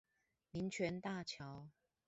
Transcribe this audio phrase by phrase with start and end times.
[0.49, 1.67] 民權大橋